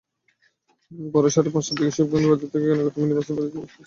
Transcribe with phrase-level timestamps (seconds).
[1.13, 3.79] পরে সাড়ে পাঁচটার দিকে শিবগঞ্জ বাজার থেকে কেনাকাটা করে মিনিবাসযোগে বাড়ি ফিরছিলেন।